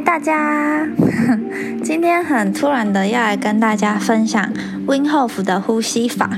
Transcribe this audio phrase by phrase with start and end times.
[0.00, 0.86] 大家！
[1.84, 4.50] 今天很突然的要来跟大家分享
[4.86, 6.30] Win Hof 的呼吸法。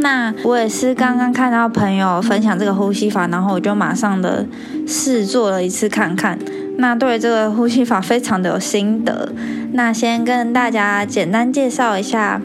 [0.00, 4.46] 那我也是刚刚看到朋友分享这个呼吸法，然后我就马上的
[4.86, 6.38] 试做了一次看看。
[6.76, 9.32] 那对这个呼吸法非常的有心得。
[9.72, 12.40] 那先跟大家简单介绍一下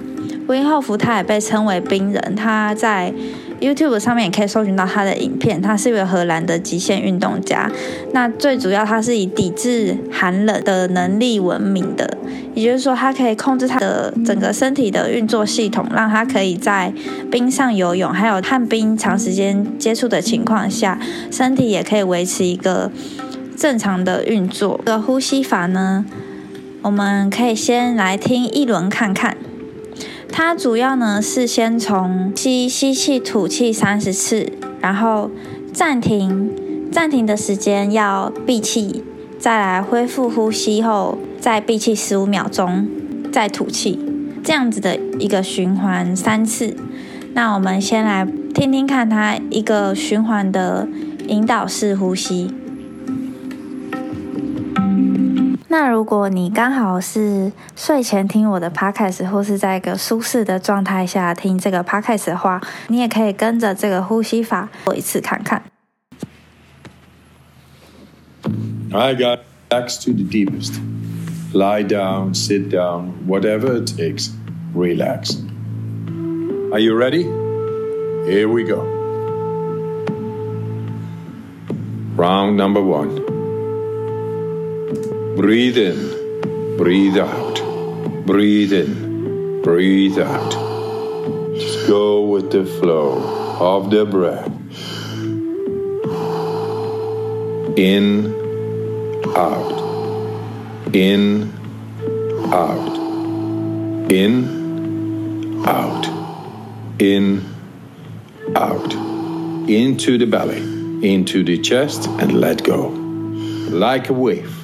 [0.48, 3.14] ，Win Hof 他也被称为冰人，他在
[3.64, 5.61] YouTube 上面也可以搜寻到他的影片。
[5.61, 7.71] 他是一位荷兰的极限运动家。
[8.12, 12.18] 那最主要，他是以抵制寒冷的能力闻名的。
[12.54, 16.94] 也就是说，他可以控制他的整个身体的运作系统，让他可以在
[17.31, 20.99] 冰上游泳，还有旱冰长时间接触的情况下，
[21.32, 22.91] 身体也可以维持一个
[23.57, 24.80] 正常的运作。
[24.85, 26.05] 这个呼吸法呢，
[26.84, 29.35] 我们可以先来听一轮看看。
[30.36, 34.52] 它主要呢是先从吸吸气、吐气三十次，
[34.82, 35.30] 然后
[35.72, 39.04] 暂停，暂停的时间要闭气，
[39.38, 42.88] 再来恢复呼吸后再闭气十五秒钟，
[43.32, 43.99] 再吐气，
[44.44, 46.76] 这样子的一个循环三次。
[47.35, 50.88] 那我们先来听听看它一个循环的
[51.27, 52.52] 引导式呼吸。
[55.74, 65.63] 那如果你刚好是睡前听我的 podcast，或是在一个舒适的状态下听这个 podcast 的话，你也可以跟着这个呼吸法做一次看看。
[68.91, 69.40] I got
[69.72, 70.75] relax to the deepest.
[71.53, 74.29] Lie down, sit down, whatever it takes.
[74.75, 75.38] Relax.
[76.72, 77.24] Are you ready?
[78.28, 78.85] Here we go.
[82.16, 83.32] Round number one.
[85.35, 87.56] Breathe in, breathe out.
[88.23, 90.51] Breathe in, breathe out.
[91.56, 94.47] Just go with the flow of the breath.
[97.75, 98.28] In,
[99.35, 100.94] out.
[100.94, 101.51] In,
[102.53, 102.95] out.
[104.11, 107.01] In, out.
[107.01, 107.43] In,
[108.55, 108.93] out.
[109.67, 110.59] Into the belly,
[111.11, 112.89] into the chest, and let go.
[112.89, 114.62] Like a wave.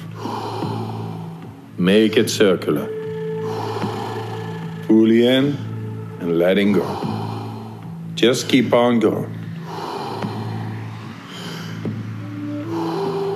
[1.80, 2.86] Make it circular.
[4.86, 5.56] Fully in
[6.20, 6.84] and letting go.
[8.14, 9.32] Just keep on going.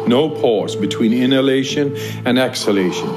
[0.07, 1.97] No pause between inhalation
[2.27, 3.09] and exhalation.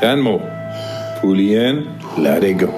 [0.00, 0.40] Ten more.
[1.20, 2.72] Fully in, let it go.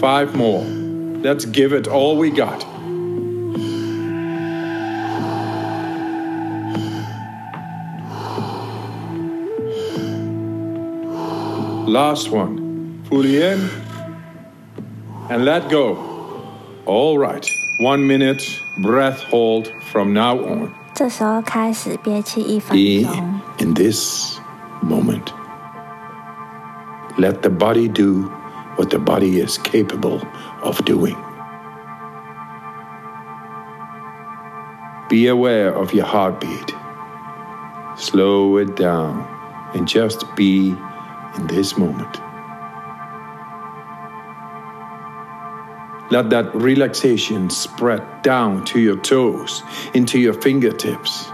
[0.00, 0.64] Five more.
[1.22, 2.64] Let's give it all we got.
[11.86, 12.59] Last one.
[13.09, 13.69] Fully in
[15.29, 15.97] and let go.
[16.85, 17.45] All right.
[17.79, 18.43] One minute
[18.81, 20.71] breath hold from now on.
[20.93, 24.39] 这时候开始憋气一分 Be 钟， in this
[24.81, 25.33] moment.
[27.17, 28.29] Let the body do
[28.77, 30.21] what the body is capable
[30.61, 31.15] of doing.
[35.09, 36.73] Be aware of your heartbeat.
[37.97, 39.25] Slow it down
[39.73, 40.75] and just be
[41.37, 42.21] in this moment.
[46.10, 49.62] Let that relaxation spread down to your toes,
[49.94, 51.30] into your fingertips,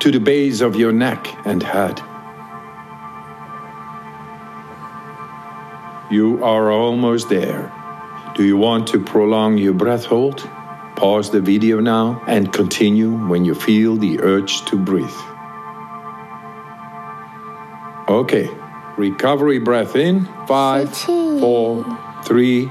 [0.00, 1.98] to the base of your neck and head.
[6.10, 7.72] You are almost there.
[8.36, 10.46] Do you want to prolong your breath hold?
[10.96, 15.08] Pause the video now and continue when you feel the urge to breathe.
[18.08, 18.50] Okay,
[18.98, 20.26] recovery breath in.
[20.46, 21.82] Five, four,
[22.24, 22.70] three,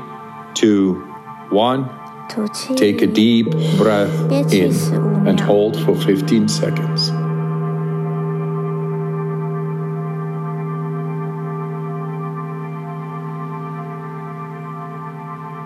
[0.54, 1.11] two,
[1.51, 1.85] one.
[2.29, 7.13] 吐气 Take a deep breath 憋气 in 十五 and 秒， hold for 15 seconds.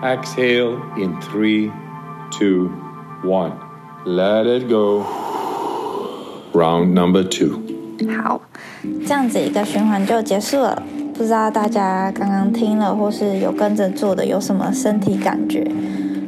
[0.02, 1.70] Exhale in three,
[2.30, 2.68] two,
[3.22, 3.52] one.
[4.06, 5.04] Let it go.
[6.54, 7.60] Round number two.
[8.22, 8.40] 好，
[9.06, 10.82] 这样子一个循环就结束了。
[11.17, 15.65] 不知道大家刚刚听了或是有跟着做的有什么身体感觉？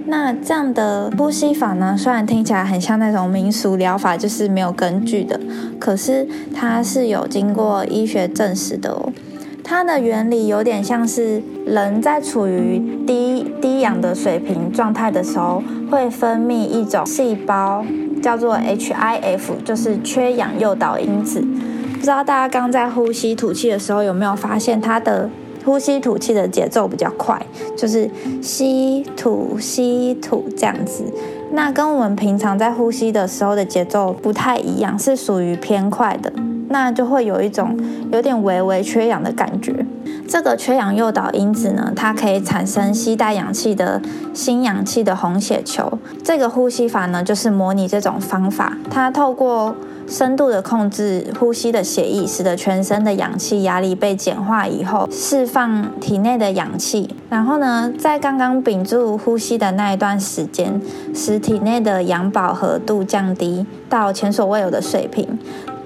[0.06, 5.38] 那这样的呼吸法呢，虽然听起来很像那种民俗疗法，就是没有根据的，
[5.78, 6.26] 可是
[6.56, 9.12] 它是有经过医学证实的哦。
[9.62, 15.62] 它的原理有点像是人在处于低低氧的水平状态的时候，
[15.92, 17.84] 会分泌一种细胞
[18.22, 21.44] 叫做 HIF，就是缺氧诱导因子。
[21.98, 25.30] 不知道大家刚在呼吸吐气的时候有没有发现，它的
[25.66, 27.42] 呼吸吐气的节奏比较快，
[27.76, 28.10] 就是
[28.42, 31.04] 吸吐吸吐这样子。
[31.52, 36.32] 那跟我们平常在呼吸的时候的节奏不太一样，是属于偏快的。
[36.70, 37.80] 那就会有一种
[38.12, 39.86] 有点微微缺氧的感觉。
[40.28, 44.02] 这个缺氧诱导因子呢，它可以产生吸带氧气的
[44.34, 45.98] 新氧气的红血球。
[46.24, 48.78] 这个呼吸法呢，就是模拟这种方法。
[48.90, 49.74] 它透过
[50.08, 57.10] 深度的控制呼吸的血液，使得全身的氧气压力被简化以后，释放体内的氧气。
[57.30, 60.82] 然后呢，在刚刚屏住呼吸的那一段时间，
[61.14, 65.38] 使体内的氧饱和度降低到前所未有的水平。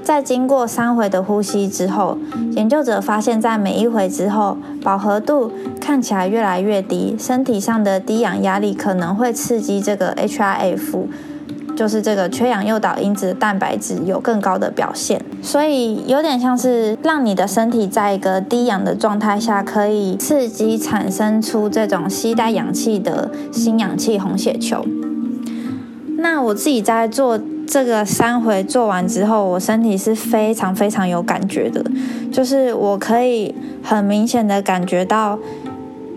[0.03, 2.17] 在经过三回的呼吸之后，
[2.51, 11.05] 研究者发现，在每一回之后，饱和度看起来越来越低，身体上的低氧压力可能会刺激这个 HIF，
[11.75, 15.23] 就是这个缺氧诱导因子的蛋白质有更高的表现。
[15.41, 24.85] 所以有点像是让你的身体在一个低氧的状态下，可以刺激产生出这种吸带氧气的新氧气红血球。
[26.17, 27.39] 那我自己在做。
[27.67, 31.81] 这个三回做完之后，我身体是非常非常有感觉的，
[32.29, 35.39] 就是我可以很明显的感觉到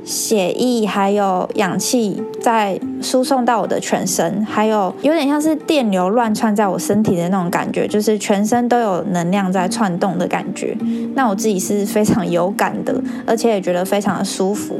[0.04, 10.76] 血液还有氧气在输送到我的全身，还有有点像是电流乱窜在我身体的那种感觉，就是全身都有能量在窜动的感觉。
[11.14, 12.94] 那我自己是非常有感的，
[13.26, 14.78] 而且也觉得非常的舒服。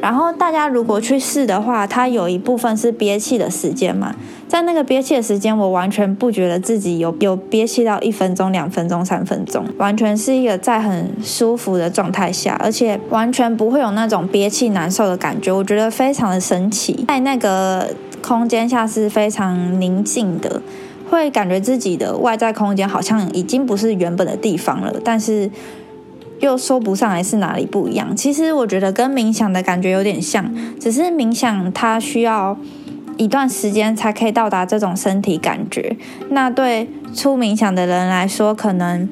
[0.00, 4.14] 然后大家如果去试的话，它有一部分是憋气的时间嘛，
[4.48, 17.04] 在那个憋气的时间，我完全不觉得自己有有憋气到一分钟、两分钟、三分钟，完全是一个在很舒服的状态下，而且完全不会有那种憋气难受的感觉，我觉得非常的神奇。
[17.06, 20.62] 在那个空间下是非常宁静的，
[21.10, 25.50] 会感觉自己的外在空间好像已经不是原本的地方了，但是。
[26.40, 28.14] 又说不上来是哪里不一样。
[28.16, 32.58] 其实我觉得跟冥想的感觉有点像，只是冥想它需要
[33.16, 35.96] 一段时间才可以到达这种身体感觉。
[36.30, 39.08] 那对初冥想的人来说，可能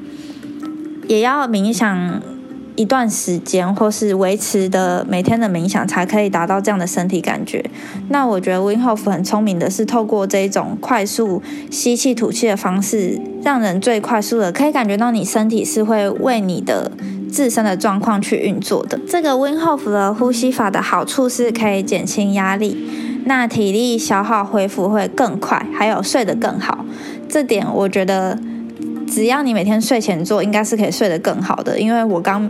[1.06, 2.20] 也要冥想。
[2.78, 7.68] 一段时间，或是维持的每天的冥想，才可以达到这样的身体感觉。
[8.08, 11.42] 那我觉得 Win Hof 很聪明的是，透过这种快速
[11.72, 16.92] 吸气吐气的方式，让人最快速的可以感觉到你身体是会为你的
[17.30, 18.98] 自身的状况去运作的。
[19.06, 22.76] 这个 Win Hof 的呼吸法的好处是可以减轻压力，
[23.24, 26.84] 那体力消耗恢复会更快，还有睡得更好。
[27.28, 28.38] 这点我觉得。
[29.10, 31.80] 只要你每天睡前做，应该是可以睡得更好的。
[31.80, 32.46] 因为我刚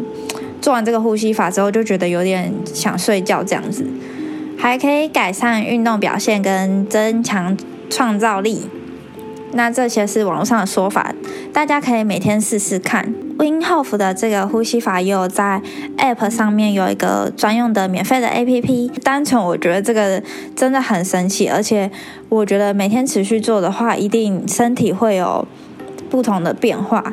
[0.60, 3.86] 做完这个呼吸法之后，就觉得有点想睡觉这样子，
[4.58, 7.56] 还可以改善运动表现跟增强
[7.88, 8.68] 创造力。
[9.52, 11.14] 那这些是网络上的说法，
[11.52, 13.12] 大家可以每天试试看。
[13.38, 15.60] Win Hof 的这个呼吸法也有在
[15.96, 18.90] App 上面有一个专用的免费的 APP。
[19.02, 20.22] 单纯我觉得这个
[20.56, 21.90] 真的很神奇，而且
[22.28, 25.46] 我觉得每天持续做的话，一定身体会有。
[26.10, 27.12] 不同的变化，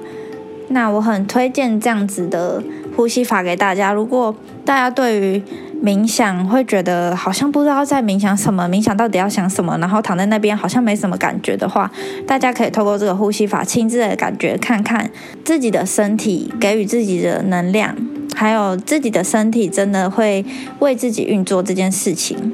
[0.69, 2.63] 那我很推荐这样子的
[2.95, 3.91] 呼吸法给大家。
[3.91, 5.43] 如果大家对于
[5.85, 11.91] 冥想会觉得好像不知道在冥想什么，冥想到底要想什么，然后躺在那边好像没什么感觉的话，
[12.25, 15.11] 大家可以透过这个呼吸法亲自的感觉，看看
[15.43, 17.95] 自己的身体给予自己的能量，
[18.35, 20.43] 还有自己的身体真的会
[20.79, 22.51] 为自己运作这件事情。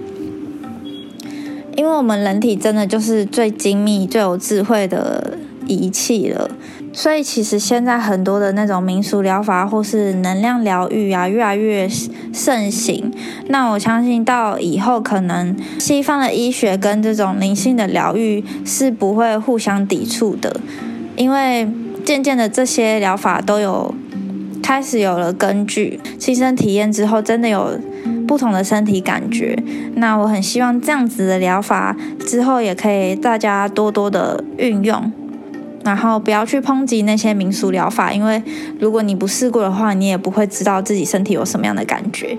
[1.78, 5.38] 因为我们人体真的就是最精密、最有智慧的。
[5.68, 6.50] 仪器了，
[6.94, 11.88] 所以其实现在很多的那种民俗疗法或是能量疗愈啊，越来越
[12.34, 13.12] 盛行。
[13.48, 20.60] 那我相信到以后，可能西方的医学跟这种灵性的疗愈是不会互相抵触的，
[21.16, 21.68] 因为
[22.04, 23.94] 渐渐的这些疗法都有
[24.62, 27.80] 开始有了根据，亲身体验之后，真的有
[28.28, 29.58] 不同的身体感觉。
[29.96, 35.12] 那我很希望这样子的疗法之后也可以大家多多的运用。
[35.84, 38.42] 然后不要去抨击那些民俗疗法，因为
[38.80, 42.38] 如果你不试过的话，你也不会知道自己身体有什么样的感觉。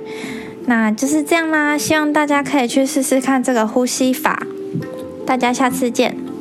[0.66, 4.46] 那就是这样啦，希望大家可以去试试看这个呼吸法。
[5.26, 6.31] 大家下次见。